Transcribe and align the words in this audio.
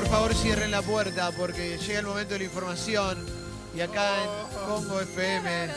Por 0.00 0.08
favor 0.08 0.34
cierren 0.34 0.70
la 0.70 0.80
puerta 0.80 1.30
porque 1.30 1.76
llega 1.76 2.00
el 2.00 2.06
momento 2.06 2.32
de 2.32 2.38
la 2.38 2.44
información. 2.46 3.18
Y 3.76 3.82
acá 3.82 4.22
en 4.22 4.66
Congo 4.66 4.98
FM, 4.98 5.68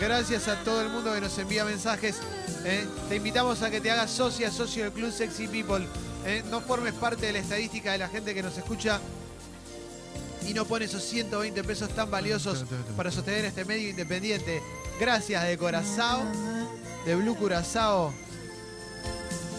gracias 0.00 0.48
a 0.48 0.56
todo 0.64 0.80
el 0.80 0.88
mundo 0.88 1.12
que 1.12 1.20
nos 1.20 1.36
envía 1.36 1.62
mensajes. 1.62 2.16
¿eh? 2.64 2.86
Te 3.10 3.16
invitamos 3.16 3.60
a 3.60 3.70
que 3.70 3.82
te 3.82 3.90
hagas 3.90 4.10
socia, 4.10 4.50
socio 4.50 4.84
del 4.84 4.94
Club 4.94 5.12
Sexy 5.12 5.46
People. 5.48 5.86
¿eh? 6.24 6.42
No 6.50 6.62
formes 6.62 6.94
parte 6.94 7.26
de 7.26 7.34
la 7.34 7.40
estadística 7.40 7.92
de 7.92 7.98
la 7.98 8.08
gente 8.08 8.34
que 8.34 8.42
nos 8.42 8.56
escucha 8.56 8.98
y 10.48 10.54
no 10.54 10.64
pone 10.64 10.86
esos 10.86 11.02
120 11.02 11.62
pesos 11.62 11.90
tan 11.90 12.10
valiosos 12.10 12.64
para 12.96 13.10
sostener 13.10 13.44
este 13.44 13.66
medio 13.66 13.90
independiente. 13.90 14.62
Gracias 14.98 15.44
de 15.44 15.58
Corazao, 15.58 16.22
de 17.04 17.14
Blue 17.14 17.36
Curazao. 17.36 18.10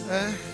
¿Eh? 0.09 0.46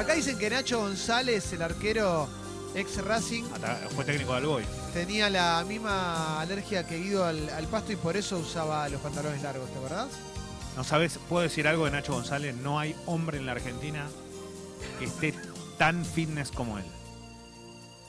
Acá 0.00 0.14
dicen 0.14 0.38
que 0.38 0.48
Nacho 0.48 0.78
González, 0.80 1.52
el 1.52 1.62
arquero 1.62 2.26
ex 2.74 2.96
Racing, 3.04 3.44
Hasta 3.52 3.76
fue 3.94 4.04
técnico 4.04 4.32
de 4.32 4.38
Alboy. 4.38 4.64
tenía 4.94 5.28
la 5.28 5.62
misma 5.68 6.40
alergia 6.40 6.86
que 6.86 6.98
Guido 6.98 7.24
al, 7.26 7.48
al 7.50 7.66
pasto 7.66 7.92
y 7.92 7.96
por 7.96 8.16
eso 8.16 8.38
usaba 8.38 8.88
los 8.88 9.00
pantalones 9.00 9.42
largos, 9.42 9.68
¿te 9.70 9.76
acordás? 9.78 10.08
No 10.76 10.84
sabes, 10.84 11.18
puedo 11.28 11.42
decir 11.42 11.66
algo 11.68 11.84
de 11.84 11.90
Nacho 11.90 12.12
González. 12.14 12.54
No 12.56 12.78
hay 12.78 12.94
hombre 13.06 13.38
en 13.38 13.46
la 13.46 13.52
Argentina 13.52 14.08
que 14.98 15.04
esté 15.06 15.34
tan 15.76 16.04
fitness 16.04 16.50
como 16.50 16.78
él. 16.78 16.84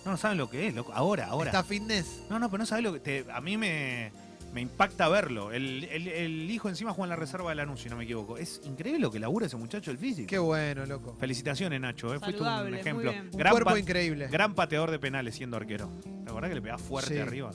No, 0.05 0.11
no 0.11 0.17
saben 0.17 0.37
lo 0.37 0.49
que 0.49 0.67
es, 0.67 0.73
loco. 0.73 0.93
Ahora, 0.93 1.25
ahora. 1.27 1.49
¿Está 1.51 1.63
fitness? 1.63 2.05
No, 2.29 2.39
no, 2.39 2.49
pero 2.49 2.59
no 2.59 2.65
sabes 2.65 2.83
lo 2.83 2.93
que. 2.93 2.99
te- 2.99 3.25
a 3.31 3.41
mí 3.41 3.57
me, 3.57 4.11
me 4.53 4.61
impacta 4.61 5.07
verlo. 5.09 5.51
El, 5.51 5.85
el- 5.85 6.07
el 6.09 6.51
hijo 6.51 6.67
encima 6.69 6.91
juega 6.91 7.05
en 7.05 7.09
la 7.11 7.15
reserva 7.15 7.49
de 7.51 7.55
Lanús, 7.55 7.81
si 7.81 7.89
no 7.89 7.95
me 7.95 8.03
equivoco. 8.03 8.37
Es 8.37 8.61
increíble 8.65 8.99
lo 8.99 9.09
que 9.11 9.19
labura 9.19 9.45
ese 9.45 9.55
muchacho 9.57 9.91
el 9.91 9.97
físico. 9.97 10.27
Qué 10.27 10.37
bueno, 10.39 10.85
loco. 10.85 11.15
Felicitaciones, 11.19 11.79
Nacho. 11.79 12.13
¿eh? 12.13 12.19
Fuiste 12.19 12.41
un 12.43 12.73
ejemplo. 12.73 13.11
Un 13.11 13.31
Gran, 13.31 13.51
cuerpo 13.53 13.77
increíble. 13.77 14.27
gran 14.27 14.53
pateador 14.53 14.91
de 14.91 14.99
penales 14.99 15.35
siendo 15.35 15.55
arquero. 15.57 15.89
¿Te 16.03 16.29
acordás 16.29 16.49
que 16.49 16.55
le 16.55 16.61
pegaba 16.61 16.79
fuerte 16.79 17.13
Sí. 17.15 17.19
arriba? 17.19 17.51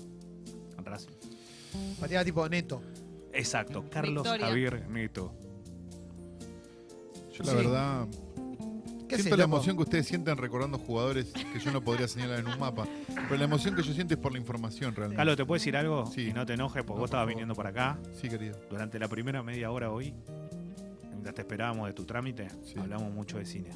En 0.79 0.85
Racing. 0.85 1.11
Pateaba 2.01 2.25
tipo 2.25 2.49
neto. 2.49 2.81
Exacto, 3.33 3.85
Carlos 3.91 4.23
Victoria. 4.23 4.47
Javier 4.47 4.89
Neto. 4.89 5.35
Yo 7.33 7.45
la 7.45 7.51
Sí. 7.51 7.57
verdad 7.57 8.07
¿Qué 9.17 9.23
siento 9.23 9.37
la 9.37 9.45
loco? 9.45 9.57
emoción 9.57 9.77
que 9.77 9.83
ustedes 9.83 10.07
sienten 10.07 10.37
recordando 10.37 10.79
jugadores 10.79 11.33
que 11.33 11.59
yo 11.59 11.71
no 11.73 11.81
podría 11.83 12.09
señalar 12.09 12.41
en 12.41 12.47
un 12.49 12.59
mapa. 12.59 12.87
Pero 13.15 13.37
la 13.37 13.45
emoción 13.45 13.75
que 13.75 13.83
yo 13.83 13.93
siento 13.93 14.15
es 14.15 14.21
por 14.21 14.33
la 14.33 14.39
información 14.39 14.95
realmente. 14.95 15.17
Carlos, 15.17 15.37
¿te 15.37 15.45
puedo 15.45 15.59
decir 15.59 15.77
algo? 15.77 16.07
Sí. 16.07 16.29
Y 16.29 16.33
no 16.33 16.45
te 16.47 16.55
enojes, 16.55 16.83
porque 16.83 16.95
No, 16.99 17.01
vos 17.01 17.09
estabas 17.09 17.27
viniendo 17.29 17.55
para 17.55 17.71
acá. 17.71 17.99
Sí, 18.21 18.29
querido. 18.29 18.59
Durante 18.71 18.99
la 18.99 19.09
primera 19.09 19.43
media 19.43 19.71
hora 19.71 19.91
hoy, 19.91 20.15
mientras 21.11 21.35
te 21.35 21.43
esperábamos 21.43 21.87
de 21.89 21.93
tu 21.95 22.05
trámite, 22.05 22.49
Sí. 22.65 22.75
hablamos 22.79 23.13
mucho 23.13 23.39
de 23.39 23.47
cine. 23.47 23.71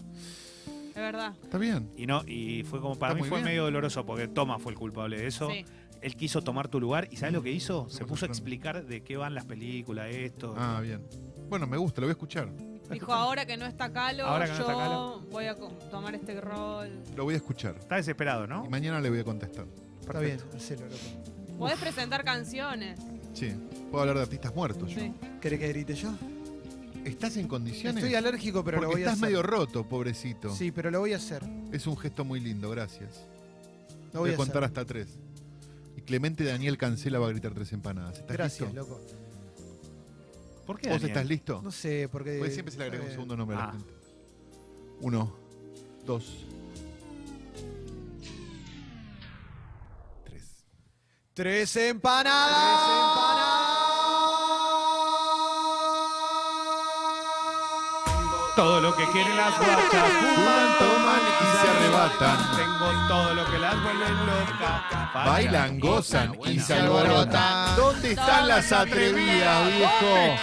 Es 0.91 0.95
verdad. 0.97 1.35
Está 1.43 1.57
bien. 1.59 1.91
Y 1.97 2.07
no, 2.07 2.23
y 2.27 2.63
fue 2.65 2.81
como 2.81 2.97
para 2.99 3.13
Está 3.13 3.23
mí 3.23 3.29
fue 3.29 3.39
bien. 3.39 3.47
medio 3.49 3.65
doloroso 3.65 4.05
porque 4.05 4.29
Toma 4.29 4.59
fue 4.59 4.73
el 4.73 4.79
culpable 4.79 5.19
de 5.19 5.27
eso. 5.29 5.49
Sí. 5.51 5.65
Él 6.03 6.17
quiso 6.17 6.41
tomar 6.43 6.69
tu 6.69 6.81
lugar 6.81 7.09
y 7.11 7.17
¿sabes 7.17 7.35
lo 7.35 7.43
que 7.43 7.51
hizo? 7.53 7.89
Se 7.91 8.05
puso 8.07 8.25
a 8.25 8.29
explicar 8.29 8.87
de 8.87 9.03
qué 9.03 9.17
van 9.19 9.35
las 9.35 9.45
películas, 9.45 10.09
esto. 10.11 10.55
Ah, 10.57 10.81
bien. 10.83 11.03
Bueno, 11.49 11.67
me 11.67 11.77
gusta, 11.77 12.01
lo 12.01 12.07
voy 12.07 12.11
a 12.11 12.13
escuchar. 12.13 12.49
Dijo, 12.95 13.13
ahora 13.13 13.47
que 13.47 13.57
no 13.57 13.67
está 13.67 13.93
Calo, 13.93 14.27
Ahora 14.27 14.47
que 14.47 14.53
no 14.53 14.59
yo 14.59 14.63
está 14.71 14.75
Calo. 14.77 15.21
voy 15.31 15.47
a 15.47 15.55
co- 15.57 15.69
tomar 15.91 16.15
este 16.15 16.41
rol. 16.41 16.91
Lo 17.17 17.25
voy 17.25 17.35
a 17.35 17.37
escuchar. 17.39 17.77
Está 17.79 17.97
desesperado, 17.97 18.47
¿no? 18.47 18.65
Y 18.67 18.69
mañana 18.69 19.01
le 19.01 19.11
voy 19.11 19.21
a 19.21 19.25
contestar. 19.25 19.67
Está 20.01 20.19
bien, 20.21 20.39
hacelo, 20.57 20.87
loco. 20.87 21.59
Podés 21.59 21.79
presentar 21.79 22.25
canciones. 22.25 22.99
Sí. 23.35 23.53
Puedo 23.91 24.01
hablar 24.03 24.17
de 24.17 24.23
artistas 24.23 24.55
muertos. 24.55 24.91
yo. 24.91 25.01
Sí. 25.01 25.13
¿Querés 25.41 25.61
que 25.61 25.69
grite 25.69 25.95
yo? 25.95 26.11
¿Estás 27.05 27.37
en 27.37 27.49
condiciones? 27.49 28.03
Estoy 28.03 28.15
alérgico, 28.15 28.63
pero 28.65 28.79
Porque 28.79 28.87
lo 28.87 28.93
voy 28.93 29.03
a 29.03 29.05
estás 29.07 29.19
hacer. 29.19 29.29
medio 29.29 29.43
roto, 29.43 29.89
pobrecito. 29.89 30.55
Sí, 30.55 30.71
pero 30.73 30.91
lo 30.91 31.01
voy 31.01 31.13
a 31.13 31.17
hacer. 31.17 31.43
Es 31.73 31.87
un 31.87 31.97
gesto 31.97 32.25
muy 32.25 32.41
lindo, 32.41 32.69
gracias. 32.71 33.27
Lo 34.13 34.21
voy 34.21 34.29
voy 34.29 34.31
a 34.31 34.35
a 34.35 34.37
contar 34.37 34.65
hacer. 34.65 34.79
hasta 34.81 34.85
tres. 34.85 35.19
Y 35.97 36.03
Clemente 36.03 36.45
Daniel 36.45 36.77
Cancela 36.77 37.19
va 37.19 37.27
a 37.27 37.31
gritar 37.31 37.53
tres 37.55 37.73
empanadas. 37.73 38.19
¿Estás 38.19 38.37
Gracias, 38.37 38.69
listo? 38.75 38.81
loco. 38.89 39.01
¿Por 40.71 40.79
qué? 40.79 40.89
¿Vos 40.89 41.01
Daniel? 41.01 41.11
estás 41.19 41.27
listo? 41.29 41.61
No 41.65 41.73
sé, 41.73 42.09
porque. 42.13 42.39
Pues 42.39 42.53
siempre 42.53 42.71
se 42.71 42.79
le 42.79 42.85
agrega 42.85 43.03
un 43.03 43.09
eh, 43.11 43.13
segundo 43.13 43.37
nombre 43.37 43.57
a 43.57 43.59
la 43.61 43.65
Ah. 43.71 43.73
gente. 43.73 43.93
Uno, 45.01 45.35
dos, 46.07 46.47
tres. 50.25 50.65
Tres 51.35 51.75
empanadas. 51.75 52.81
Todo 58.57 58.81
lo 58.81 58.95
que 58.95 59.05
quieren 59.11 59.37
las 59.37 59.57
guachas 59.59 60.13
Fuman, 60.21 60.79
toman 60.79 61.20
y 61.43 61.57
se 61.57 61.69
arrebatan. 61.71 62.57
Tengo 62.57 63.09
todo 63.09 63.35
lo 63.35 63.51
que 63.51 63.59
las 63.59 63.83
vuelven 63.83 64.27
loca. 64.27 65.11
Bailan, 65.15 65.81
gozan 65.81 66.39
y 66.47 66.59
se 66.61 66.75
alborotan. 66.75 67.77
¿Dónde 67.77 68.13
están 68.13 68.49
las 68.49 68.73
atrevidas, 68.73 69.67
viejo? 69.67 70.39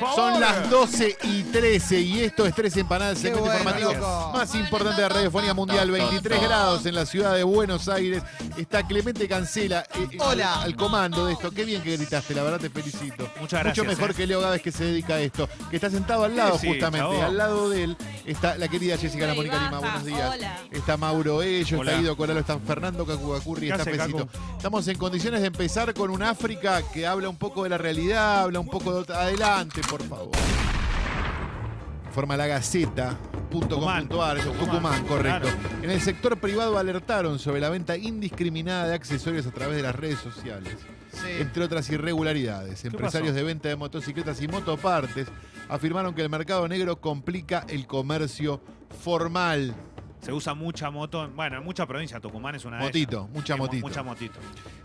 Favor. 0.00 0.14
Son 0.32 0.40
las 0.40 0.70
12 0.70 1.16
y 1.24 1.42
13 1.44 2.00
y 2.00 2.20
esto 2.20 2.46
es 2.46 2.54
Tres 2.54 2.76
Empanadas, 2.76 3.18
segmento 3.18 3.40
bueno, 3.46 3.58
informativo 3.58 3.92
loco. 3.94 4.30
más 4.34 4.54
importante 4.54 5.02
de 5.02 5.08
la 5.08 5.14
radiofonía 5.14 5.54
mundial. 5.54 5.90
23 5.90 6.42
grados 6.42 6.86
en 6.86 6.94
la 6.94 7.06
ciudad 7.06 7.34
de 7.34 7.42
Buenos 7.44 7.88
Aires. 7.88 8.22
Está 8.56 8.86
Clemente 8.86 9.26
Cancela 9.28 9.84
eh, 9.94 10.08
eh, 10.12 10.16
Hola. 10.20 10.54
al, 10.60 10.62
al 10.64 10.76
comando 10.76 11.26
de 11.26 11.32
esto. 11.34 11.50
Qué 11.50 11.64
bien 11.64 11.82
que 11.82 11.96
gritaste, 11.96 12.34
la 12.34 12.42
verdad 12.42 12.60
te 12.60 12.70
felicito. 12.70 13.28
Muchas 13.40 13.62
gracias, 13.62 13.84
Mucho 13.86 13.96
mejor 13.96 14.10
eh. 14.10 14.14
que 14.14 14.26
Leo 14.26 14.40
Gávez 14.40 14.62
que 14.62 14.72
se 14.72 14.84
dedica 14.84 15.14
a 15.14 15.20
esto. 15.20 15.48
Que 15.70 15.76
está 15.76 15.90
sentado 15.90 16.24
al 16.24 16.36
lado 16.36 16.54
Sí, 16.58 16.60
sí, 16.62 16.68
justamente. 16.68 16.98
chabón. 17.06 17.24
Al 17.24 17.36
lado 17.36 17.68
de 17.70 17.84
él 17.84 17.96
está 18.26 18.56
la 18.56 18.68
querida 18.68 18.96
Jessica 18.96 19.26
La 19.26 19.34
Mónica 19.34 19.58
Lima. 19.62 19.78
Buenos 19.78 20.04
días. 20.04 20.34
hola. 20.34 20.56
Está 20.70 20.96
Mauro 20.96 21.42
Ello, 21.42 21.78
Hola. 21.80 21.90
está 21.92 22.00
Guido 22.02 22.16
Coralo, 22.16 22.40
está 22.40 22.58
Fernando 22.58 23.06
Cacuacurri, 23.06 23.66
¿Qué 23.68 23.72
está 23.72 23.84
Pesito. 23.84 24.26
Cacu? 24.26 24.28
Estamos 24.56 24.88
en 24.88 24.98
condiciones 24.98 25.40
de 25.40 25.46
empezar 25.48 25.92
con 25.94 26.10
un 26.10 26.22
África 26.22 26.82
que 26.92 27.06
habla 27.06 27.28
un 27.28 27.36
poco 27.36 27.62
de 27.64 27.70
la 27.70 27.78
realidad, 27.78 28.40
habla 28.42 28.60
un 28.60 28.68
poco 28.68 28.92
de 28.92 29.00
otra. 29.00 29.20
Adelante, 29.22 29.80
por 29.88 30.02
favor. 30.02 30.30
Informa 32.06 32.36
la 32.36 32.46
Gaceta.com.ar, 32.46 34.38
eso, 34.38 34.50
Tucumán, 34.50 34.58
Tucumán, 34.58 35.06
correcto. 35.06 35.48
claro. 35.48 35.82
En 35.82 35.90
el 35.90 36.00
sector 36.00 36.38
privado 36.38 36.78
alertaron 36.78 37.38
sobre 37.38 37.60
la 37.60 37.70
venta 37.70 37.96
indiscriminada 37.96 38.88
de 38.88 38.94
accesorios 38.94 39.46
a 39.46 39.50
través 39.52 39.76
de 39.76 39.82
las 39.82 39.94
redes 39.94 40.18
sociales. 40.18 40.76
Sí. 41.12 41.28
Entre 41.40 41.62
otras 41.64 41.88
irregularidades, 41.90 42.84
empresarios 42.84 43.30
pasó? 43.30 43.36
de 43.38 43.42
venta 43.44 43.68
de 43.68 43.76
motocicletas 43.76 44.42
y 44.42 44.48
motopartes 44.48 45.28
afirmaron 45.68 46.14
que 46.14 46.22
el 46.22 46.28
mercado 46.28 46.66
negro 46.68 47.00
complica 47.00 47.64
el 47.68 47.86
comercio 47.86 48.60
formal. 49.02 49.74
Se 50.20 50.32
usa 50.32 50.52
mucha 50.54 50.90
moto. 50.90 51.28
Bueno, 51.34 51.58
en 51.58 51.64
mucha 51.64 51.86
provincia. 51.86 52.20
Tucumán 52.20 52.54
es 52.54 52.64
una 52.64 52.78
de 52.78 52.84
Motito, 52.84 53.18
ellas. 53.20 53.30
mucha 53.30 53.54
Sí, 53.54 53.58
mo- 53.58 53.66
motito. 53.66 53.86
Mucha 53.88 54.02
motito. 54.02 54.38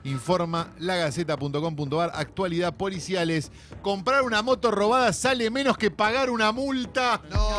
Informa 0.03 0.67
lagaceta.com.ar, 0.79 2.11
actualidad 2.13 2.73
policiales. 2.75 3.51
Comprar 3.81 4.21
una 4.23 4.41
moto 4.41 4.71
robada 4.71 5.11
sale 5.11 5.49
menos 5.49 5.77
que 5.77 5.89
pagar 5.91 6.29
una 6.29 6.51
multa. 6.51 7.19
No. 7.31 7.49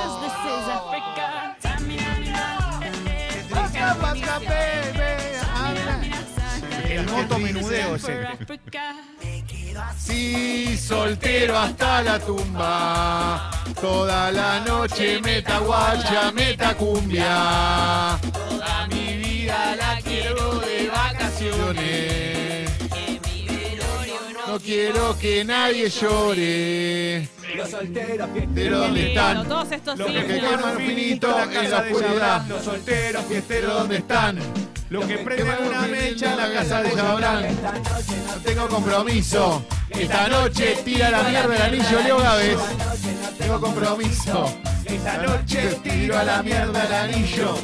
El 6.89 7.07
moto 7.11 7.39
menudeo 7.39 7.97
ese. 7.97 8.21
Sí, 9.99 10.77
soltero 10.77 11.59
hasta 11.59 12.03
la 12.03 12.19
tumba. 12.19 13.51
Toda 13.81 14.31
la 14.31 14.61
noche 14.61 15.21
meta 15.21 15.59
guacha, 15.59 16.31
meta 16.33 16.75
cumbia. 16.75 18.19
Toda 18.33 18.87
mi 18.89 19.17
vida 19.19 19.77
la 19.77 20.01
quiero 20.03 20.61
de 20.61 20.89
vacaciones. 20.89 22.71
No 24.47 24.61
quiero 24.61 25.19
que 25.19 25.45
nadie 25.45 25.89
llore. 25.91 27.29
Los 27.57 27.71
solteros, 27.71 28.29
¿De 28.35 28.69
dónde 28.71 29.09
están? 29.09 29.49
Todos 29.49 29.73
estos 29.73 29.99
Los 29.99 30.11
que 30.11 30.41
queman 30.41 30.77
finito 30.77 31.29
la 31.29 31.45
en 31.45 31.71
la 31.71 31.79
oscuridad. 31.79 32.47
Los 32.49 32.63
solteros, 32.65 33.23
¿Pero 33.23 33.29
fiesteros, 33.29 33.75
dónde 33.75 33.97
están? 33.97 34.39
Los 34.91 35.07
que 35.07 35.19
prenden 35.19 35.67
una 35.67 35.83
mecha 35.83 36.33
en 36.33 36.37
la 36.37 36.53
casa 36.53 36.83
de 36.83 36.95
noche 36.95 37.51
No 38.27 38.41
tengo 38.45 38.69
compromiso. 38.69 39.65
Esta 39.89 40.29
noche 40.29 40.77
tira 40.85 41.11
la 41.11 41.23
mierda 41.23 41.57
el 41.57 41.63
anillo 41.63 42.03
Leo 42.03 42.19
Gávez. 42.19 42.59
Tengo 43.39 43.61
compromiso. 43.61 44.59
Esta 44.85 45.17
noche 45.19 45.81
tiro 45.83 46.19
a 46.19 46.25
la 46.25 46.43
mierda 46.43 46.85
el 46.85 46.95
anillo. 46.95 47.55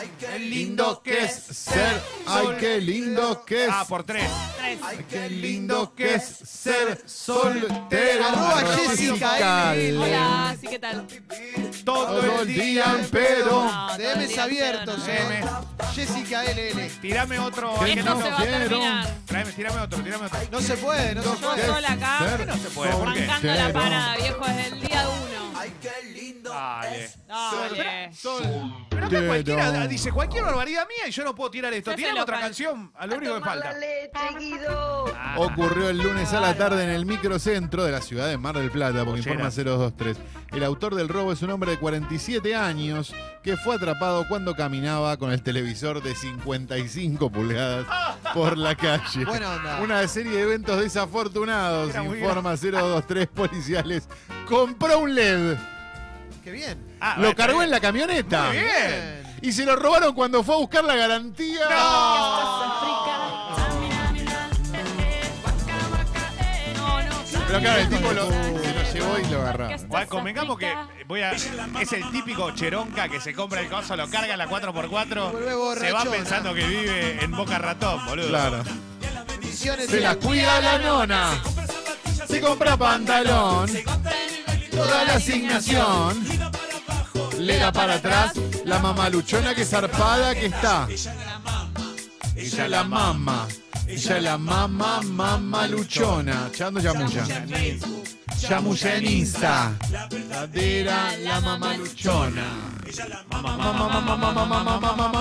Ay, 0.00 0.10
qué 0.18 0.38
lindo 0.38 1.02
que 1.02 1.24
es 1.24 1.34
ser. 1.50 2.00
Ay, 2.26 2.46
qué 2.58 2.80
lindo 2.80 3.44
que 3.44 3.64
es. 3.66 3.70
Ah, 3.70 3.84
por 3.86 4.02
tres. 4.02 4.30
Tres. 4.56 4.78
Ay, 4.82 5.04
qué 5.10 5.28
lindo 5.28 5.94
que 5.94 6.14
es 6.14 6.24
ser 6.24 7.02
soltero. 7.06 8.24
Arroba 8.26 8.62
Jessica 8.76 9.74
L. 9.74 9.98
Hola, 9.98 10.56
sí, 10.58 10.66
¿qué 10.68 10.78
tal? 10.78 11.06
Todo 11.84 12.40
el 12.40 12.46
día 12.48 12.96
en 12.98 13.10
pedo. 13.10 13.64
No, 13.64 13.86
todo 13.88 13.96
el 14.10 14.14
DMs 14.20 14.28
día 14.30 14.42
abiertos, 14.44 14.98
no. 15.00 15.06
eh. 15.12 15.44
Jessica 15.94 16.44
LL. 16.44 16.88
Tirame 17.02 17.38
otro. 17.38 17.74
Que 17.80 17.92
Esto 17.92 18.04
no, 18.14 18.22
se 18.22 18.30
va 18.30 18.38
a 18.38 18.40
quiero. 18.42 18.58
terminar. 18.68 19.08
Tráeme, 19.26 19.52
tirame 19.52 19.80
otro, 19.80 19.98
tirame 20.02 20.26
otro. 20.26 20.38
No 20.50 20.60
se 20.62 20.76
puede, 20.78 21.14
no 21.14 21.22
se 21.22 21.28
Yo 21.28 21.36
puede. 21.40 21.66
sola 21.66 21.92
acá, 21.92 22.18
Ser 22.20 22.46
No 22.46 22.56
se 22.56 22.70
puede, 22.70 22.92
¿por 22.92 23.12
qué? 23.12 23.26
bancando 23.26 23.54
la 23.54 23.72
parada, 23.72 24.16
viejo, 24.16 24.46
desde 24.46 24.66
el 24.68 24.80
día 24.80 25.08
uno. 25.08 25.60
Dale. 26.50 27.10
Dale. 27.28 28.10
Pero 28.90 29.06
acá 29.06 29.08
Pero- 29.08 29.26
cualquiera 29.26 29.86
dice 29.86 30.12
cualquier 30.12 30.44
barbaridad 30.44 30.86
mía 30.86 31.08
y 31.08 31.10
yo 31.10 31.24
no 31.24 31.34
puedo 31.34 31.50
tirar 31.50 31.72
esto. 31.72 31.94
Tirame 31.94 32.20
otra 32.20 32.40
canción, 32.40 32.92
a 32.96 33.06
lo 33.06 33.16
único 33.16 33.34
que 33.36 33.40
falta. 33.40 33.74
Ah, 35.16 35.34
Ocurrió 35.38 35.88
el 35.90 35.98
lunes 35.98 36.32
a 36.32 36.40
la 36.40 36.54
tarde 36.56 36.84
en 36.84 36.90
el 36.90 37.06
microcentro 37.06 37.84
de 37.84 37.92
la 37.92 38.00
ciudad 38.00 38.28
de 38.28 38.36
Mar 38.38 38.56
del 38.56 38.70
Plata, 38.70 39.04
porque 39.04 39.20
informa 39.20 39.50
023. 39.50 40.16
El 40.52 40.64
autor 40.64 40.94
del 40.96 41.08
robo 41.08 41.32
es 41.32 41.42
un 41.42 41.50
hombre 41.50 41.72
de 41.72 41.78
47 41.78 42.54
años 42.56 43.14
que 43.42 43.56
fue 43.56 43.76
atrapado 43.76 44.26
cuando 44.28 44.54
caminaba 44.54 45.16
con 45.16 45.30
el 45.32 45.42
televisor 45.42 46.02
de 46.02 46.14
55 46.14 47.30
pulgadas 47.30 47.86
por 48.34 48.58
la 48.58 48.74
calle. 48.74 49.24
Buena 49.24 49.52
onda. 49.54 49.80
Una 49.80 50.06
serie 50.08 50.32
de 50.32 50.42
eventos 50.42 50.80
desafortunados, 50.80 51.94
informa 51.94 52.56
023 52.56 53.28
policiales. 53.28 54.08
Compró 54.48 54.98
un 54.98 55.14
LED, 55.14 55.56
Qué 56.50 56.56
bien. 56.56 56.78
ah, 57.00 57.14
lo 57.18 57.32
cargó 57.36 57.58
bien. 57.58 57.66
en 57.66 57.70
la 57.70 57.78
camioneta 57.80 58.46
Muy 58.48 58.58
bien. 58.58 59.22
y 59.40 59.52
se 59.52 59.64
lo 59.64 59.76
robaron 59.76 60.14
cuando 60.14 60.42
fue 60.42 60.56
a 60.56 60.58
buscar 60.58 60.82
la 60.82 60.96
garantía. 60.96 61.60
No. 61.70 62.70
Pero 67.46 67.60
claro, 67.60 67.80
el 67.80 67.88
tipo 67.88 68.12
lo- 68.12 68.28
se 68.30 68.72
lo 68.74 68.92
llevó 68.92 69.18
y 69.18 69.30
lo 69.32 69.40
agarraron. 69.40 69.88
Bueno, 69.88 70.06
convengamos 70.08 70.58
que 70.58 70.72
voy 71.06 71.20
a, 71.22 71.32
es 71.32 71.92
el 71.92 72.10
típico 72.10 72.50
cheronca 72.52 73.08
que 73.08 73.20
se 73.20 73.32
compra 73.34 73.60
el 73.60 73.68
coso, 73.68 73.96
lo 73.96 74.08
carga 74.08 74.32
en 74.32 74.38
la 74.38 74.48
4x4, 74.48 75.30
Vuelve 75.32 75.80
se 75.80 75.92
va 75.92 76.04
pensando 76.04 76.54
que 76.54 76.64
vive 76.66 77.24
en 77.24 77.30
Boca 77.32 77.58
Ratón, 77.58 78.04
boludo. 78.06 78.28
Claro. 78.28 78.62
Se 79.52 80.00
la 80.00 80.14
cuida 80.16 80.60
la 80.60 80.78
nona. 80.78 81.42
Se 82.28 82.40
compra 82.40 82.76
pantalón. 82.76 83.68
Toda 84.70 85.04
la 85.04 85.14
asignación. 85.14 86.24
Le 87.38 87.56
da 87.56 87.72
para 87.72 87.94
atrás 87.94 88.32
la 88.64 88.78
mamaluchona 88.78 89.54
que 89.54 89.64
zarpada 89.64 90.34
que 90.34 90.46
está. 90.46 90.88
Ella 92.36 92.68
la 92.68 92.84
mama. 92.84 93.46
Ella 93.86 94.20
la 94.20 94.38
mama 94.38 95.00
mamaluchona. 95.02 96.50
Chando 96.54 96.80
yamuya. 96.80 97.24
Chamuya 98.38 98.96
en 98.96 99.06
Insta. 99.06 99.72
Ladera 100.28 101.16
la 101.18 101.40
mamaluchona. 101.40 102.44
Mamaluchona. 103.30 105.19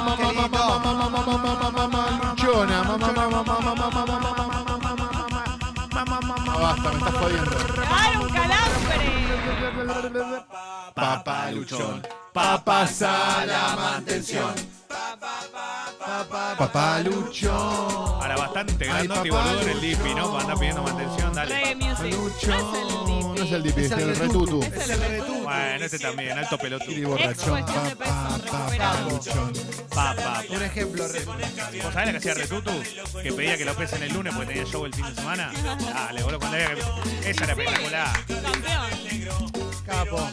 Papaluchón. 11.70 12.08
Papas 12.34 13.02
a 13.04 13.46
la 13.46 13.76
mantención. 13.76 14.54
Papaluchón. 16.58 17.52
Ahora 17.54 18.36
bastante 18.38 18.86
grandote 18.86 19.28
y 19.28 19.32
papá, 19.32 19.44
boludo 19.44 19.62
en 19.62 19.70
el 19.70 19.82
Dipi, 19.82 20.16
¿no? 20.16 20.30
Para 20.32 20.42
andar 20.42 20.58
pidiendo 20.58 20.84
mantención, 20.84 21.36
Reggae 21.36 21.76
dale. 21.76 21.76
music. 21.76 22.48
No 22.48 22.56
es 22.56 22.74
el 22.74 22.88
No 23.20 23.44
es 23.44 23.52
el 23.52 23.64
Dipi. 23.64 23.82
es 23.86 23.92
el 23.92 24.16
retutu. 24.16 24.64
Es 24.64 24.90
el 24.90 25.00
retutu. 25.00 25.44
Bueno, 25.44 25.86
este 25.86 26.00
también, 26.00 26.38
alto 26.38 26.56
Y 26.56 26.58
pelotudo. 26.58 27.10
borrachón. 27.10 27.66
de 27.66 27.96
peso, 27.96 28.38
recuperado. 28.44 29.20
Papá. 29.90 30.44
Un 30.50 30.62
ejemplo. 30.64 31.04
¿Vos 31.04 31.94
sabés 31.94 32.06
la 32.06 32.12
que 32.12 32.18
hacía 32.18 32.34
Retutu? 32.34 32.72
Que 33.22 33.32
pedía 33.34 33.58
que 33.58 33.66
lo 33.66 33.76
pesen 33.76 34.04
el 34.04 34.14
lunes 34.14 34.34
porque 34.34 34.54
tenía 34.54 34.66
show 34.72 34.86
el 34.86 34.94
fin 34.94 35.06
de 35.06 35.16
semana. 35.16 35.52
Dale, 35.94 36.24
boludo, 36.24 36.40
cuando 36.40 36.58
había 36.58 36.76
que... 36.76 37.30
Esa 37.30 37.44
era 37.44 37.54
espectacular. 37.54 38.26
Campeón. 38.28 39.52
Capo. 39.86 40.30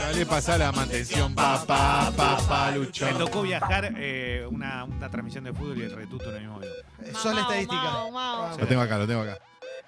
Dale, 0.00 0.24
pasa 0.24 0.56
la 0.56 0.72
mantención. 0.72 1.34
Papá, 1.34 2.08
Me 2.10 2.16
papaluchón. 2.16 3.18
tocó 3.18 3.42
viajar 3.42 3.92
eh, 3.96 4.46
una, 4.50 4.84
una 4.84 5.10
transmisión 5.10 5.44
de 5.44 5.52
fútbol 5.52 5.78
y 5.78 5.82
el 5.82 5.94
Retutu 5.94 6.24
en 6.30 6.36
el 6.36 6.40
mismo 6.40 6.56
avión. 6.56 6.72
Son 7.14 7.34
Mao, 7.34 7.42
estadísticas. 7.42 7.92
Mao, 7.92 8.10
Mao. 8.10 8.58
Lo 8.58 8.66
tengo 8.66 8.82
acá, 8.82 8.98
lo 8.98 9.06
tengo 9.06 9.20
acá. 9.22 9.38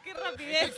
¡Qué 0.05 0.13
rapidez! 0.13 0.75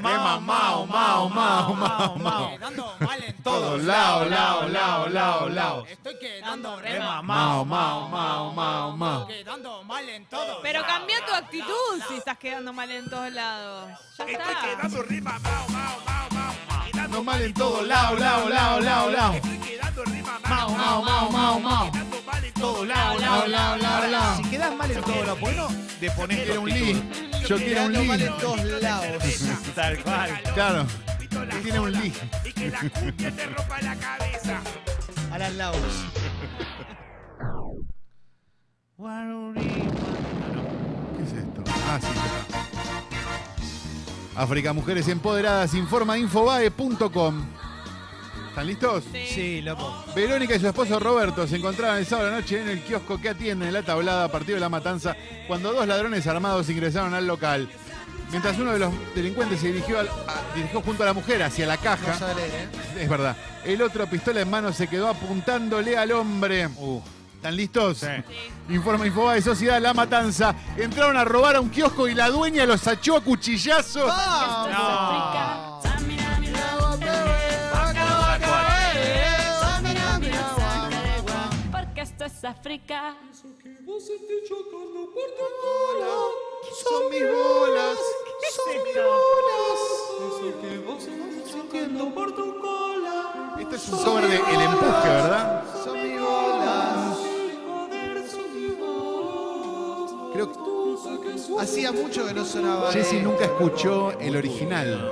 Mao, 0.00 0.40
mao, 0.40 0.86
mao, 0.86 1.28
mao, 1.28 1.74
mao, 1.74 2.16
mao. 2.16 2.50
Quedando 2.50 2.94
mal 3.00 3.22
en 3.22 3.42
Todo 3.42 3.60
todos 3.60 3.82
lao, 3.84 4.24
lao, 4.24 4.68
lao, 4.68 5.08
lao, 5.08 5.48
lao. 5.50 5.86
Estoy 5.86 6.18
quedando 6.18 6.70
Dando 6.70 6.76
re 6.80 6.92
rema. 6.92 7.22
Mao, 7.22 7.64
mao, 7.66 8.08
mao, 8.08 8.52
mao, 8.52 8.96
mao. 8.96 9.26
Quedando 9.26 9.84
mal 9.84 10.08
en 10.08 10.24
todo. 10.26 10.60
Pero 10.62 10.82
cambia 10.86 11.16
tu 11.26 11.34
actitud 11.34 12.02
si 12.08 12.14
estás 12.16 12.38
quedando 12.38 12.72
mal 12.72 12.90
en 12.90 13.08
todos 13.10 13.30
lados. 13.32 13.90
Ya 14.18 14.24
está. 14.24 14.42
No 17.12 17.22
mal 17.22 17.42
en 17.42 17.52
todo, 17.52 17.82
lao, 17.82 18.16
lao, 18.16 18.48
lao, 18.48 18.80
lao, 18.80 19.10
lao. 19.10 19.34
Mao, 20.48 20.70
mao, 20.70 21.02
mao, 21.02 21.30
mao, 21.30 21.60
mao. 21.60 21.92
Todo 22.58 22.86
lao. 22.86 24.36
Si 24.38 24.42
quedas 24.44 24.74
mal 24.74 24.90
en 24.90 25.02
todo 25.02 25.22
lo 25.22 25.36
bueno, 25.36 25.68
de 26.00 26.10
poner 26.12 26.58
un 26.58 26.70
li. 26.70 27.02
Yo 27.46 27.58
quiero 27.58 27.84
un 27.84 28.06
mal 28.06 28.18
li. 28.18 28.24
en 28.24 28.36
todos 28.38 28.64
lados. 28.80 29.22
Tal 29.74 30.02
cual. 30.02 30.40
Claro. 30.54 30.86
Tiene 31.62 31.80
un 31.80 31.92
li. 31.92 32.12
Alan 35.30 35.58
Laus. 35.58 36.06
¿Qué 41.16 41.22
es 41.22 41.32
esto? 41.34 41.64
Ah, 41.66 41.98
sí. 42.00 42.61
África 44.36 44.72
Mujeres 44.72 45.08
Empoderadas 45.08 45.74
informa 45.74 46.18
infobae.com. 46.18 47.44
¿Están 48.48 48.66
listos? 48.66 49.04
Sí, 49.28 49.62
loco. 49.62 50.04
Verónica 50.14 50.54
y 50.54 50.60
su 50.60 50.66
esposo 50.68 50.98
Roberto 51.00 51.46
se 51.46 51.56
encontraban 51.56 51.98
el 51.98 52.06
sábado 52.06 52.30
la 52.30 52.36
noche 52.36 52.60
en 52.60 52.68
el 52.68 52.82
kiosco 52.82 53.18
que 53.20 53.30
atiende 53.30 53.66
en 53.66 53.72
la 53.72 53.82
tablada 53.82 54.24
a 54.24 54.28
partir 54.32 54.54
de 54.54 54.60
la 54.60 54.68
matanza 54.68 55.16
cuando 55.48 55.72
dos 55.72 55.86
ladrones 55.86 56.26
armados 56.26 56.68
ingresaron 56.68 57.14
al 57.14 57.26
local. 57.26 57.68
Mientras 58.30 58.58
uno 58.58 58.72
de 58.72 58.78
los 58.78 58.92
delincuentes 59.14 59.60
se 59.60 59.68
dirigió, 59.68 59.98
al- 59.98 60.08
a- 60.08 60.54
dirigió 60.54 60.80
junto 60.82 61.02
a 61.02 61.06
la 61.06 61.12
mujer 61.12 61.42
hacia 61.42 61.66
la 61.66 61.76
caja, 61.76 62.12
¿eh? 62.38 62.68
es 63.02 63.08
verdad, 63.08 63.36
el 63.64 63.80
otro 63.82 64.06
pistola 64.06 64.40
en 64.40 64.50
mano 64.50 64.72
se 64.72 64.86
quedó 64.88 65.08
apuntándole 65.08 65.96
al 65.98 66.12
hombre. 66.12 66.66
Uh, 66.78 67.00
¿Están 67.42 67.56
listos? 67.56 67.98
sí. 67.98 68.06
Informa 68.72 69.04
Infobae 69.04 69.42
Sociedad 69.42 69.80
La 69.82 69.92
Matanza. 69.92 70.54
Entraron 70.76 71.16
a 71.16 71.24
robar 71.24 71.56
a 71.56 71.60
un 71.60 71.70
kiosco 71.70 72.06
y 72.06 72.14
la 72.14 72.30
dueña 72.30 72.64
los 72.66 72.86
achó 72.86 73.16
a 73.16 73.20
cuchillazos. 73.20 74.06
¡Vamos! 74.06 75.82
Porque 81.72 82.02
esto 82.02 82.24
es 82.26 82.44
África. 82.44 83.16
Son 86.84 87.10
mis 87.10 87.22
bolas. 87.22 87.98
Son 88.54 88.68
mis 88.84 88.94
bolas. 88.94 89.82
Esto 93.58 93.74
es 93.76 93.88
un 93.88 94.04
cover 94.04 94.28
de 94.28 94.36
El 94.36 94.60
Empuje, 94.60 95.08
¿verdad? 95.08 95.64
Son 95.84 96.02
mis 96.02 96.20
bolas. 96.20 96.61
Hacía 101.60 101.92
mucho 101.92 102.26
que 102.26 102.34
no 102.34 102.44
sonaba. 102.44 102.92
Jesse 102.92 103.22
nunca 103.22 103.44
escuchó 103.44 104.12
el 104.18 104.36
original. 104.36 105.10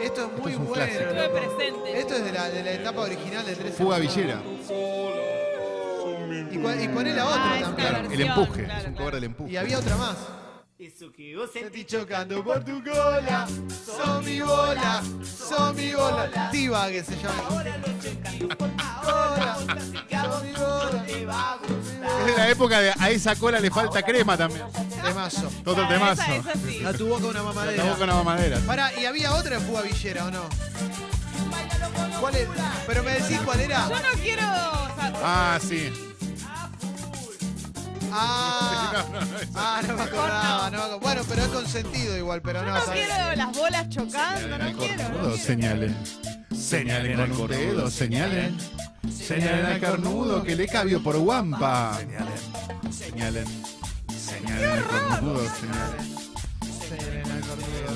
Esto 0.00 0.22
es 0.34 0.42
muy 0.42 0.52
es 0.52 0.58
un 0.58 0.66
bueno. 0.66 0.84
clásico. 0.84 1.10
Estuve 1.10 1.28
presente. 1.28 1.98
Esto 2.00 2.14
es 2.14 2.24
de 2.24 2.32
la, 2.32 2.48
de 2.50 2.62
la 2.64 2.72
etapa 2.72 3.00
original 3.02 3.46
de 3.46 3.54
13. 3.54 3.72
Fuga 3.76 3.98
Villera. 3.98 4.40
Y, 6.50 6.56
cua- 6.56 6.82
y 6.82 6.88
poné 6.88 7.14
la 7.14 7.26
otra 7.26 7.40
Ah, 7.44 7.54
esta 7.56 7.66
también. 7.68 7.88
Claro, 7.88 8.02
el 8.04 8.08
versión, 8.08 8.28
empuje. 8.38 8.64
claro, 8.64 8.80
es 8.80 8.86
un 8.86 8.92
claro. 8.92 8.96
cover 8.98 9.14
del 9.14 9.24
empuje. 9.24 9.52
Y 9.52 9.56
había 9.56 9.78
otra 9.78 9.96
más. 9.96 10.16
Sentí 11.52 11.84
chocando 11.84 12.42
por 12.42 12.64
tu 12.64 12.82
cola. 12.82 13.46
Son 13.86 14.24
mi 14.24 14.40
bola. 14.40 15.00
Son 15.24 15.76
mi 15.76 15.92
bola. 15.94 16.48
Diva 16.52 16.88
que 16.90 17.04
se 17.04 17.14
llama. 17.16 17.42
Cola, 19.02 19.56
son 20.22 20.44
mi 20.46 20.52
bola. 20.52 21.04
Es 22.20 22.26
de 22.26 22.36
la 22.36 22.48
época 22.48 22.80
de 22.80 22.92
a 22.98 23.10
esa 23.10 23.36
cola 23.36 23.60
le 23.60 23.70
falta 23.70 24.02
crema 24.02 24.36
también. 24.36 24.64
Temazo. 25.04 25.48
Otro 25.64 25.84
Ah, 25.84 25.88
temazo. 25.88 26.22
Esa, 26.22 26.34
esa 26.36 26.52
sí. 26.66 26.84
A 26.84 26.92
tu 26.92 27.06
boca 27.06 27.26
una 27.26 27.38
La 27.38 27.44
mamadera. 27.44 27.84
boca 27.84 28.04
una 28.04 28.14
mamadera. 28.14 28.58
Pará, 28.66 28.92
y 29.00 29.04
había 29.04 29.34
otra 29.34 29.58
de 29.58 29.64
Fuga 29.64 29.82
Villera, 29.82 30.24
¿o 30.26 30.30
no? 30.32 30.42
¿Cuál 32.20 32.36
es? 32.36 32.48
Pero 32.86 33.02
me 33.04 33.12
decís 33.12 33.38
cuál 33.44 33.60
era. 33.60 33.88
Yo 33.88 33.96
no 33.96 34.20
quiero. 34.22 34.42
Ah, 35.24 35.58
sí. 35.60 35.92
Ah, 38.14 38.92
No, 39.12 39.20
no, 39.20 39.20
no, 39.20 39.26
ah, 39.56 39.80
no 39.86 39.94
me 39.96 40.02
acordaba, 40.02 40.70
no 40.70 40.76
me 40.76 40.76
acordaba. 40.76 40.96
Bueno, 40.98 41.22
pero 41.28 41.42
es 41.42 41.48
consentido 41.48 42.16
igual, 42.18 42.42
pero 42.42 42.60
yo 42.60 42.66
no, 42.66 42.74
no 42.74 42.84
¿sabes? 42.84 43.06
quiero 43.06 43.36
las 43.36 43.56
bolas 43.56 43.88
chocando, 43.88 44.58
no 44.58 44.72
quiero. 44.78 45.02
no 45.02 45.08
Cornudo, 45.10 45.30
quiero. 45.30 45.36
señalen. 45.38 45.96
Señalen 46.56 47.16
con 47.16 47.32
un 47.40 47.48
dedo, 47.48 47.90
señalen. 47.90 48.58
Señalen 49.10 49.66
al 49.66 49.80
cornudo 49.80 50.42
que 50.42 50.54
le 50.56 50.66
cabió 50.68 51.02
por 51.02 51.16
guampa. 51.18 51.98
Señalen. 52.90 53.44
Señalen 54.10 54.70
al 54.70 54.84
cornudo, 54.84 55.42
señalen. 55.60 56.22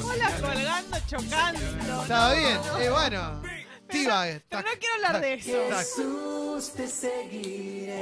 Bolas 0.02 0.32
colgando, 0.40 0.96
chocando. 1.06 2.02
Estaba 2.02 2.32
bien, 2.34 2.58
eh, 2.80 2.90
bueno. 2.90 3.42
Activa. 3.88 4.26
eh, 4.26 4.40
tac, 4.48 4.64
no 4.68 4.76
quiero 4.78 5.06
hablar 5.06 5.20
de 5.20 5.34
eso. 5.34 5.50
tac. 5.68 5.86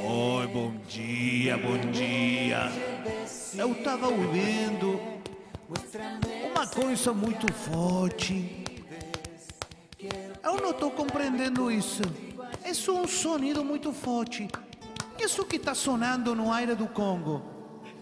Oi, 0.07 0.47
bom 0.49 0.73
dia, 0.89 1.57
bom 1.59 1.79
dia. 1.91 2.71
Eu 3.57 3.73
estava 3.73 4.09
ouvindo 4.09 5.01
uma 6.51 6.67
coisa 6.67 7.13
muito 7.13 7.53
forte. 7.53 8.65
Eu 10.43 10.57
não 10.57 10.71
estou 10.71 10.91
compreendendo 10.91 11.71
isso. 11.71 12.03
É 12.63 12.73
só 12.75 13.01
um 13.01 13.07
sonido 13.09 13.65
muito 13.65 13.93
forte. 13.93 14.49
Isso 15.19 15.45
que 15.45 15.57
está 15.57 15.75
sonando 15.75 16.35
no 16.35 16.53
aire 16.53 16.75
do 16.75 16.87
Congo 16.89 17.43